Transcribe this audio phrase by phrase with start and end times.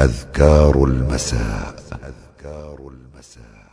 [0.00, 1.74] أذكار المساء.
[1.92, 3.70] أذكار المساء.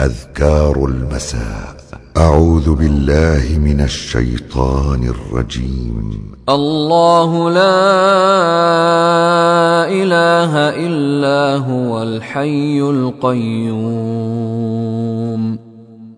[0.00, 1.76] أذكار المساء.
[2.16, 6.32] أعوذ بالله من الشيطان الرجيم.
[6.48, 7.80] الله لا
[9.88, 10.52] إله
[10.86, 14.10] إلا هو الحي القيوم.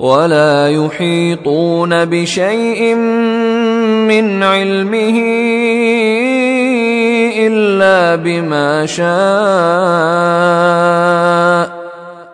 [0.00, 2.94] ولا يحيطون بشيء
[4.08, 5.18] من علمه
[7.36, 9.10] إلا بما شاء.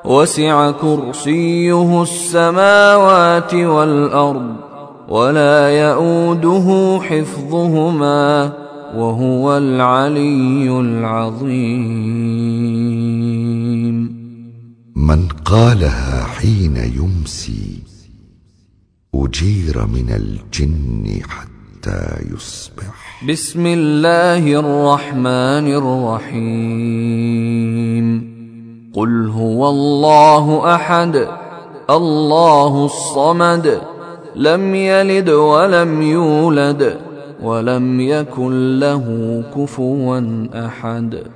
[0.05, 4.55] وسع كرسيه السماوات والأرض
[5.08, 8.51] ولا يئوده حفظهما
[8.97, 12.27] وهو العلي العظيم.
[15.06, 17.82] من قالها حين يمسي
[19.14, 23.24] أجير من الجن حتى يصبح.
[23.28, 26.86] بسم الله الرحمن الرحيم.
[28.94, 31.28] قل هو الله أحد
[31.90, 33.80] الله الصمد
[34.36, 37.00] لم يلد ولم يولد
[37.42, 39.04] ولم يكن له
[39.56, 41.36] كفوا أحد.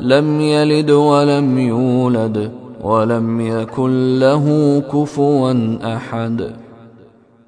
[0.00, 2.50] لم يلد ولم يولد
[2.82, 5.54] ولم يكن له كفوا
[5.96, 6.50] أحد.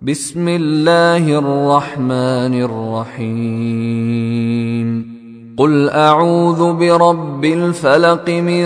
[0.03, 4.33] بسم الله الرحمن الرحيم.
[5.57, 8.65] قل أعوذ برب الفلق من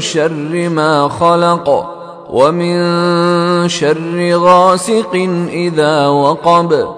[0.00, 1.94] شر ما خلق
[2.30, 2.78] ومن
[3.68, 5.14] شر غاسق
[5.52, 6.97] إذا وقب.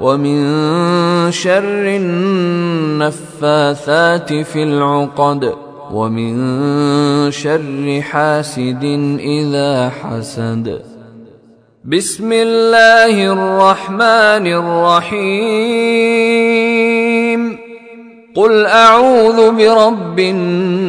[0.00, 1.96] ومن شر
[3.04, 5.54] النفاثات في العقد
[5.92, 8.84] ومن شر حاسد
[9.20, 10.82] إذا حسد.
[11.84, 15.58] بسم الله الرحمن الرحيم.
[18.34, 20.88] قل أعوذ برب الناس.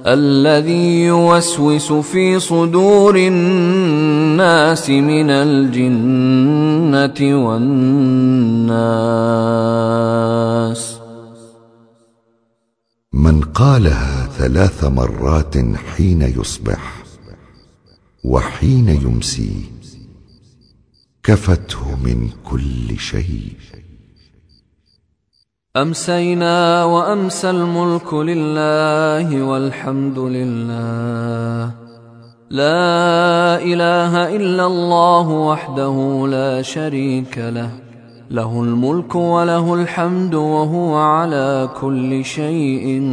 [0.08, 8.82] الذي يوسوس في صدور الناس من الجنة والناس.
[13.14, 15.58] من قالها ثلاث مرات
[15.96, 17.04] حين يصبح
[18.24, 19.81] وحين يمسي
[21.24, 23.54] كفته من كل شيء.
[25.78, 31.72] أمسينا وأمسى الملك لله والحمد لله.
[32.50, 37.70] لا إله إلا الله وحده لا شريك له.
[38.32, 43.04] له الملك وله الحمد وهو على كل شيء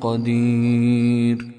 [0.00, 1.51] قدير.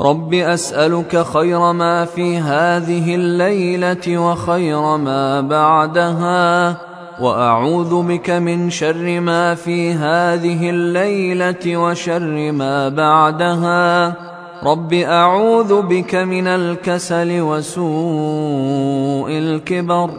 [0.00, 6.76] رب اسالك خير ما في هذه الليلة وخير ما بعدها
[7.20, 14.14] واعوذ بك من شر ما في هذه الليلة وشر ما بعدها
[14.62, 20.10] رب اعوذ بك من الكسل وسوء الكبر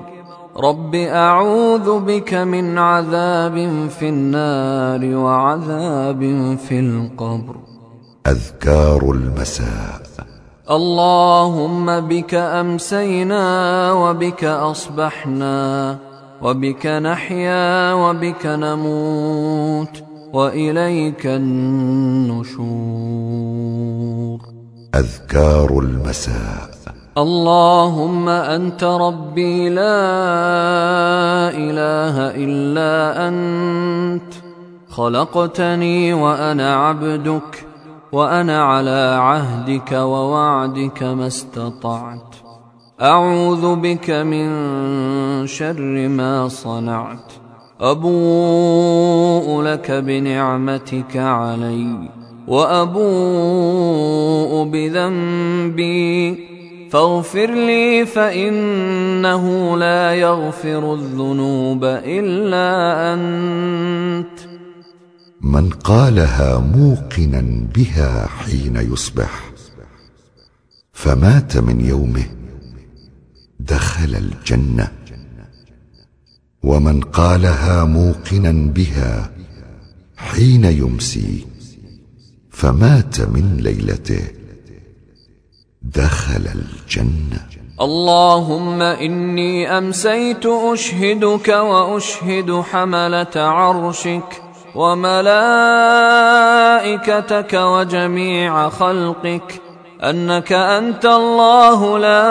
[0.57, 6.21] رب اعوذ بك من عذاب في النار وعذاب
[6.67, 7.70] في القبر
[8.27, 10.01] أذكار المساء.
[10.71, 15.97] اللهم بك أمسينا وبك أصبحنا
[16.41, 20.03] وبك نحيا وبك نموت
[20.33, 22.61] وإليك النشور.
[24.95, 26.71] أذكار المساء.
[27.17, 30.01] اللهم أنت ربي لا
[31.53, 34.33] إله إلا أنت.
[34.89, 37.70] خلقتني وأنا عبدك.
[38.11, 42.35] وأنا على عهدك ووعدك ما استطعت.
[43.01, 44.47] أعوذ بك من
[45.47, 47.33] شر ما صنعت.
[47.81, 52.09] أبوء لك بنعمتك علي.
[52.47, 53.03] وأبوء
[54.63, 56.35] بذنبي.
[56.89, 64.50] فاغفر لي فإنه لا يغفر الذنوب إلا أنت.
[65.43, 69.51] من قالها موقنا بها حين يصبح
[70.93, 72.25] فمات من يومه
[73.59, 74.91] دخل الجنة.
[76.63, 79.31] ومن قالها موقنا بها
[80.17, 81.45] حين يمسي
[82.51, 84.23] فمات من ليلته
[85.81, 87.47] دخل الجنة.
[87.81, 95.23] اللهم إني أمسيت أشهدك وأشهد حملة عرشك وملائكتك
[97.53, 99.61] وجميع خلقك
[100.03, 102.27] أنك أنت الله لا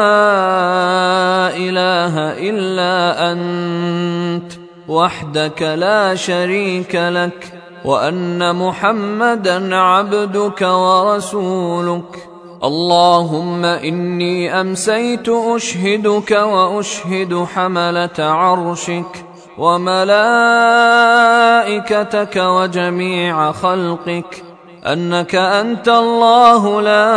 [1.57, 2.15] إله
[2.51, 4.53] إلا أنت
[4.89, 7.53] وحدك لا شريك لك
[7.85, 12.29] وأن محمدا عبدك ورسولك.
[12.65, 19.25] اللهم إني أمسيت أشهدك وأشهد حملة عرشك.
[19.60, 20.26] وملائكتك
[22.36, 24.44] وجميع خلقك
[24.86, 27.10] أنك أنت الله لا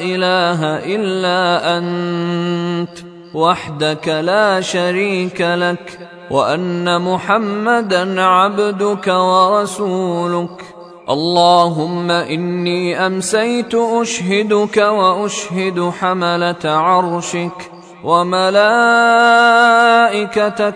[0.00, 0.60] إله
[0.94, 2.98] إلا أنت
[3.34, 5.98] وحدك لا شريك لك
[6.30, 10.64] وأن محمدا عبدك ورسولك.
[11.10, 17.71] اللهم إني أمسيت أشهدك وأشهد حملة عرشك
[18.04, 18.82] وملائكتك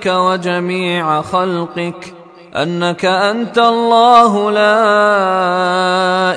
[0.06, 2.14] وجميع خلقك
[2.56, 4.78] أنك أنت الله لا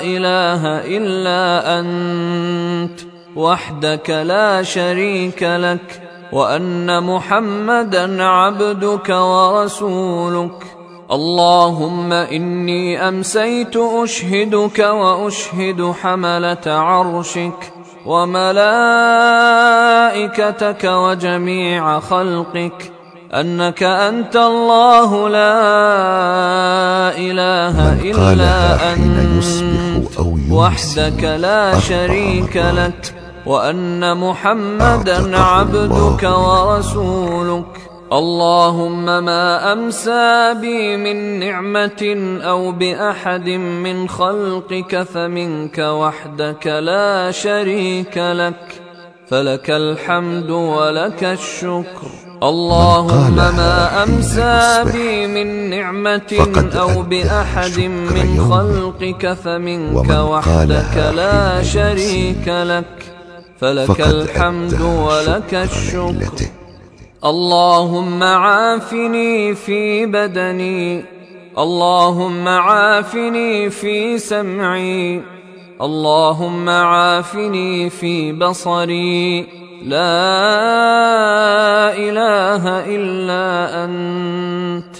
[0.02, 0.66] إله
[0.96, 3.00] إلا أنت
[3.36, 10.64] وحدك لا شريك لك وأن محمدا عبدك ورسولك.
[11.12, 17.79] اللهم إني أمسيت أشهدك وأشهد حملة عرشك.
[18.06, 18.84] وملائكتك
[20.84, 22.92] وجميع خلقك
[23.34, 25.60] أنك أنت الله لا
[27.16, 27.76] إله
[28.10, 30.18] إلا أنت
[30.50, 33.14] وحدك لا شريك لك
[33.46, 37.69] وأن محمدا عبدك ورسولك.
[38.12, 48.82] اللهم ما أمسى بي من نعمة أو بأحد من خلقك فمنك وحدك لا شريك لك.
[49.28, 52.10] فلك الحمد ولك الشكر.
[52.42, 56.48] اللهم ما أمسى بي من نعمة
[56.78, 63.02] أو بأحد من خلقك فمنك وحدك لا شريك لك.
[63.60, 66.59] فلك الحمد ولك الشكر.
[67.24, 71.04] اللهم عافني في بدني.
[71.58, 75.22] اللهم عافني في سمعي.
[75.80, 79.40] اللهم عافني في بصري.
[79.84, 80.22] لا
[81.92, 84.96] إله إلا أنت.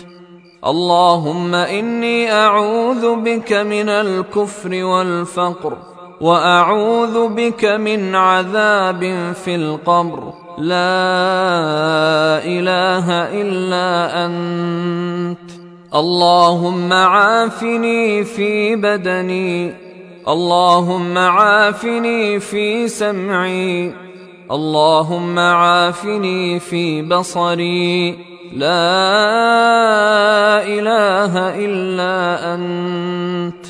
[0.66, 5.76] اللهم إني أعوذ بك من الكفر والفقر
[6.20, 10.39] وأعوذ بك من عذاب في القبر.
[10.60, 13.10] لا إله
[13.42, 15.50] إلا أنت.
[15.94, 19.74] اللهم عافني في بدني.
[20.28, 23.94] اللهم عافني في سمعي.
[24.50, 28.18] اللهم عافني في بصري.
[28.52, 29.02] لا
[30.62, 33.66] إله إلا أنت.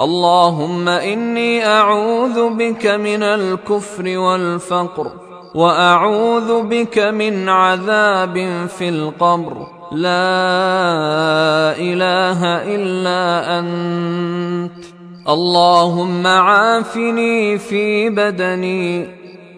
[0.00, 5.23] اللهم إني أعوذ بك من الكفر والفقر.
[5.54, 9.66] وأعوذ بك من عذاب في القبر.
[9.92, 14.84] لا إله إلا أنت.
[15.28, 19.06] اللهم عافني في بدني.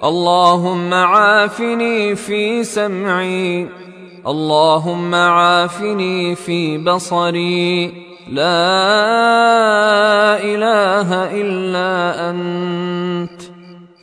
[0.05, 3.69] اللهم عافني في سمعي.
[4.27, 7.87] اللهم عافني في بصري.
[8.33, 8.77] لا
[10.43, 13.56] إله إلا أنت.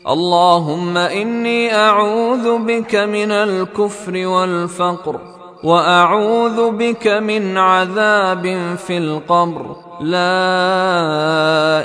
[0.07, 5.19] اللهم إني أعوذ بك من الكفر والفقر
[5.63, 9.75] وأعوذ بك من عذاب في القبر.
[10.01, 10.43] لا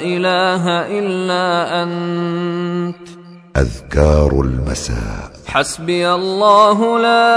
[0.02, 0.64] إله
[0.98, 3.08] إلا أنت.
[3.56, 5.30] أذكار المساء.
[5.46, 7.30] حسبي الله لا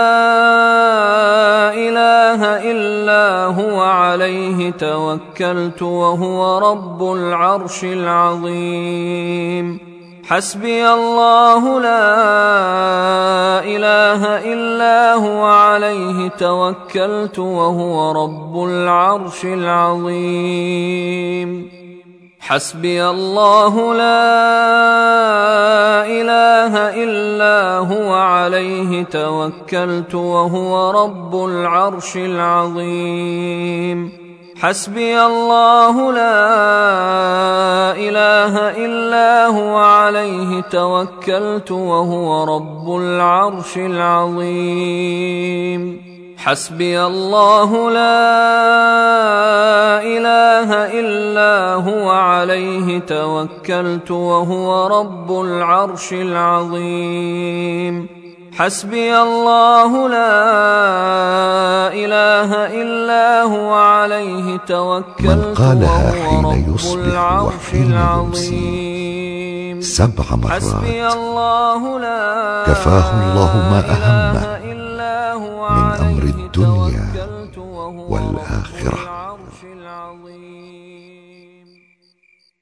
[1.73, 9.90] إله إلا هو عليه توكلت وهو رب العرش العظيم.
[10.23, 11.89] حسبي الله لا
[13.63, 21.01] إله إلا هو عليه توكلت وهو رب العرش العظيم.
[22.39, 24.35] حسبي الله لا
[26.05, 34.20] إله إلا هو عليه توكلت وهو رب العرش العظيم.
[34.61, 36.41] حسبي الله لا
[37.97, 45.21] إله إلا هو عليه توكلت وهو رب العرش العظيم.
[46.37, 48.21] حسبي الله لا
[50.01, 58.07] إله إلا هو عليه توكلت وهو رب العرش العظيم.
[58.51, 60.37] حسبي الله لا
[61.93, 62.51] إله
[62.81, 63.73] إلا هو
[64.57, 73.79] توكلت من قالها حين يصبح وحين يمسي سبع مرات حسبي الله لا كفاه الله ما
[73.79, 74.61] أهمه
[75.69, 77.07] من أمر الدنيا
[78.09, 78.99] والآخرة.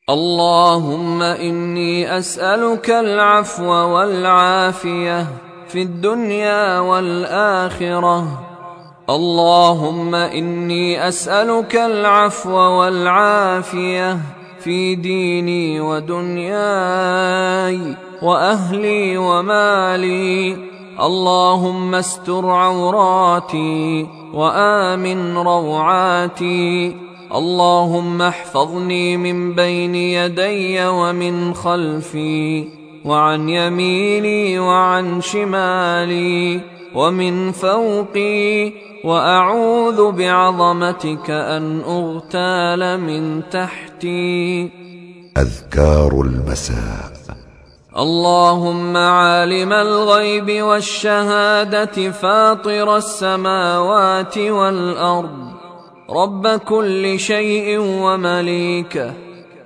[0.10, 5.28] اللهم إني أسألك العفو والعافية
[5.68, 8.49] في الدنيا والآخرة.
[9.10, 14.18] اللهم إني أسألك العفو والعافية
[14.60, 17.80] في ديني ودنياي
[18.22, 20.58] وأهلي ومالي.
[21.02, 26.96] اللهم استر عوراتي وآمن روعاتي.
[27.36, 32.68] اللهم احفظني من بين يدي ومن خلفي
[33.06, 36.79] وعن يميني وعن شمالي.
[36.96, 44.72] ومن فوقي وأعوذ بعظمتك أن أغتال من تحتي.
[45.38, 47.10] أذكار المساء.
[47.98, 55.48] اللهم عالم الغيب والشهادة فاطر السماوات والأرض.
[56.10, 59.14] رب كل شيء ومليكه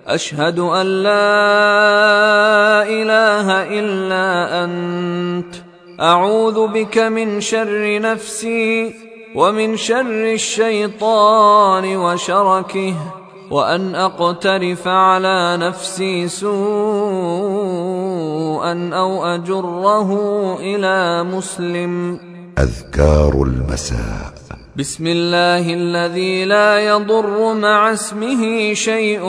[0.08, 1.24] أشهد أن لا
[2.84, 3.48] إله
[3.80, 5.73] إلا أنت.
[6.04, 8.94] أعوذ بك من شر نفسي
[9.36, 12.94] ومن شر الشيطان وشركه
[13.52, 16.52] وأن أقترف على نفسي سوءا
[18.94, 20.10] أو أجره
[20.60, 22.20] إلى مسلم.
[22.60, 24.34] أذكار المساء.
[24.76, 29.22] بسم الله الذي لا يضر مع اسمه شيء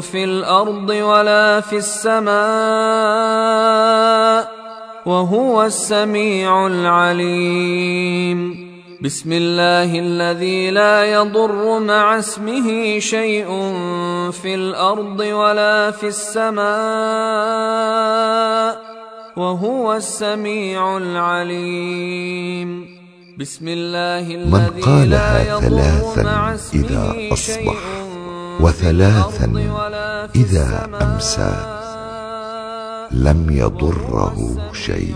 [0.00, 2.38] في الأرض ولا في السماء.
[5.06, 8.68] وهو السميع العليم.
[8.98, 13.46] بسم الله الذي لا يضر مع اسمه شيء
[14.32, 16.66] في الأرض ولا في السماء
[19.36, 22.98] وهو السميع العليم.
[23.38, 27.78] بسم الله الذي من قالها ثلاثا إذا أصبح
[28.60, 29.52] وثلاثا
[30.34, 31.77] إذا أمسى.
[33.12, 34.36] لم يضره
[34.72, 35.14] شيء.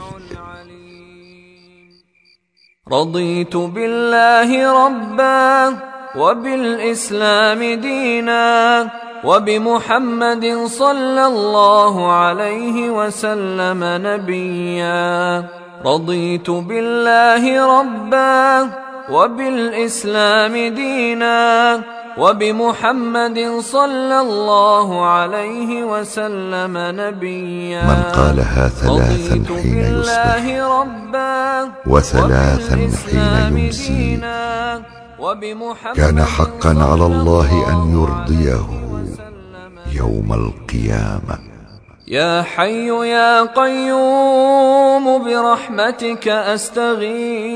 [2.92, 5.76] رضيت بالله ربا
[6.16, 8.88] وبالإسلام دينا
[9.24, 15.48] وبمحمد صلى الله عليه وسلم نبيا.
[15.86, 17.42] رضيت بالله
[17.80, 18.68] ربا
[19.10, 21.80] وبالإسلام دينا
[22.18, 27.84] وبمحمد صلى الله عليه وسلم نبيا.
[27.84, 30.44] من قالها ثلاثا حين يصبح
[31.86, 34.20] وثلاثا حين يمسي.
[35.94, 38.66] كان حقا على الله أن يرضيه
[39.92, 41.38] يوم القيامة.
[42.08, 47.52] يا حي يا قيوم برحمتك أستغيث.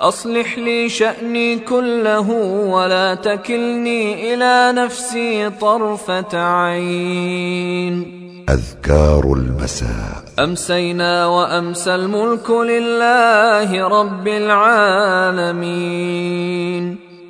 [0.00, 2.30] أصلح لي شأني كله
[2.66, 8.24] ولا تكلني إلى نفسي طرفة عين.
[8.50, 10.24] أذكار المساء.
[10.38, 15.44] أمسينا وأمسى الملك لله رب العالمين.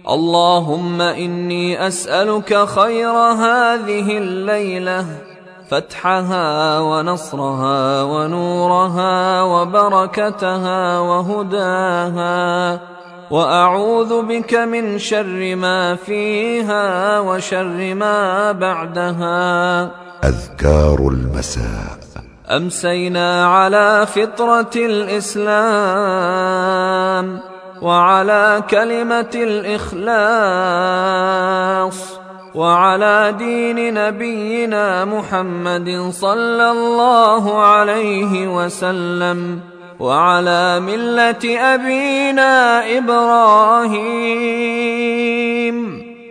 [0.09, 5.34] اللهم إني أسألك خير هذه الليلة
[5.75, 12.81] فتحها ونصرها ونورها وبركتها وهداها
[13.31, 19.90] وأعوذ بك من شر ما فيها وشر ما بعدها.
[20.25, 21.99] أذكار المساء.
[22.50, 25.50] أمسينا على فطرة الإسلام
[27.82, 30.04] وعلى كلمة الإخلاص.
[32.54, 39.60] وعلى دين نبينا محمد صلى الله عليه وسلم
[40.00, 43.95] وعلى ملة أبينا إبراهيم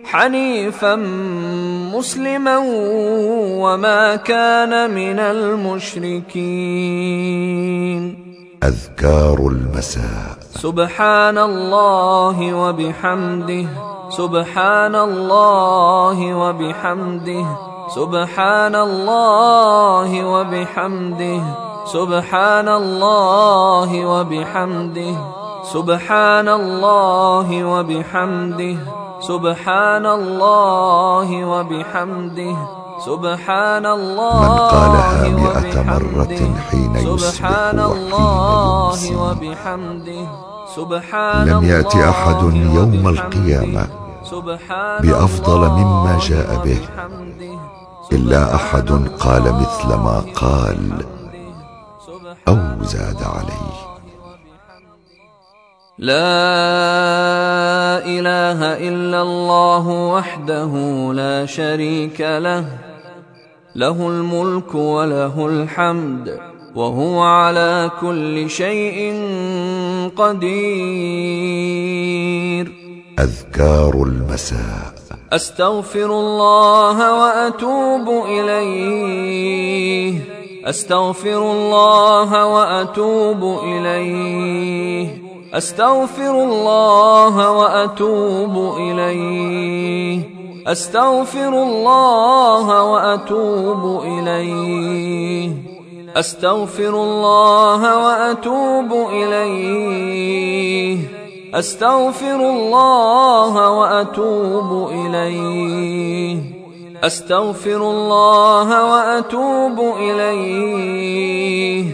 [0.06, 0.96] حنيفا
[1.94, 2.58] مسلما
[3.60, 6.34] وما كان من المشركين.
[8.64, 10.38] أذكار المساء.
[10.56, 13.93] سبحان الله وبحمده.
[14.18, 17.46] سبحان الله وبحمده
[17.96, 21.42] سبحان الله وبحمده
[21.86, 25.16] سبحان الله وبحمده
[25.74, 28.78] سبحان الله وبحمده
[29.30, 32.56] سبحان الله وبحمده
[33.06, 40.26] سبحان الله من قالها مئة مرة حين يصبح وحين وبحمده
[40.76, 42.42] سبحان لم يأت أحد
[42.78, 44.03] يوم القيامة.
[45.02, 46.80] بأفضل مما جاء به.
[48.12, 51.06] إلا أحد قال مثل ما قال
[52.48, 53.74] أو زاد عليه.
[56.00, 56.14] لا
[58.06, 58.60] إله
[58.90, 60.74] إلا الله وحده
[61.14, 62.66] لا شريك له.
[63.76, 66.40] له الملك وله الحمد
[66.76, 69.14] وهو على كل شيء
[70.16, 71.24] قدير.
[73.20, 74.94] أذكار المساء.
[75.34, 80.20] أستغفر الله وأتوب إليه.
[80.66, 85.24] أستغفر الله وأتوب إليه.
[85.54, 90.20] أستغفر الله وأتوب إليه.
[90.68, 95.52] أستغفر الله وأتوب إليه.
[96.16, 100.98] أستغفر الله وأتوب إليه.
[101.54, 106.42] أستغفر الله وأتوب إليه.
[107.04, 111.86] أستغفر الله وأتوب إليه.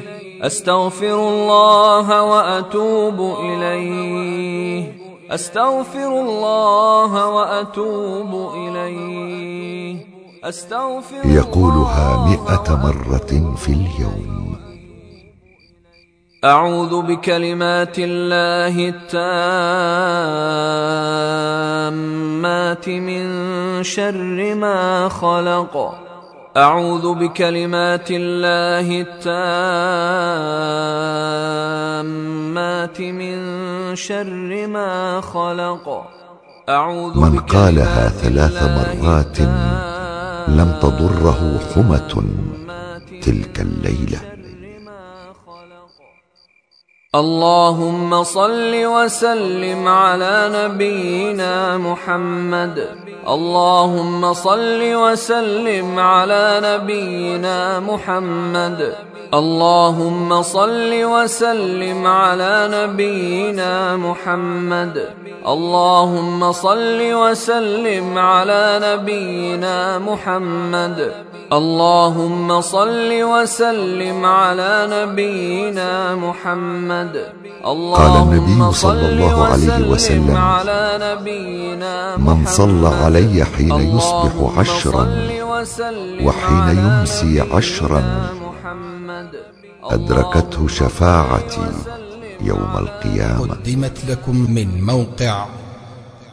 [0.42, 4.98] أستغفر الله وأتوب إليه.
[5.32, 10.06] أستغفر الله وأتوب إليه.
[10.44, 14.49] أستغفر يقولها مئة مرة في اليوم.
[16.46, 18.94] أعوذ بكلمات الله
[22.00, 23.24] التامات من
[23.84, 25.94] شر ما خلق.
[26.58, 29.42] أعوذ بكلمات الله التامات
[33.02, 33.38] من
[33.96, 36.04] شر ما خلق.
[36.70, 39.40] أعوذ من قالها ثلاث مرات
[40.48, 42.24] لم تضره حمة
[43.22, 44.29] تلك الليلة.
[47.16, 52.90] اللهم صل وسلم على نبينا محمد.
[53.28, 58.96] اللهم صل وسلم على نبينا محمد.
[59.34, 65.10] اللهم صل وسلم على نبينا محمد.
[65.48, 71.14] اللهم صل وسلم على نبينا محمد.
[71.54, 76.99] اللهم صل وسلم على نبينا محمد.
[77.94, 80.38] قال النبي صلى الله عليه وسلم
[82.18, 85.06] من صلى علي حين يصبح عشرا
[86.24, 88.30] وحين يمسي عشرا
[89.84, 91.72] أدركته شفاعتي
[92.42, 93.54] يوم القيامة.
[93.54, 95.46] قدمت لكم من موقع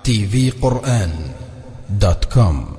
[0.05, 1.11] تي في قرآن
[1.91, 2.76] دوت كوم.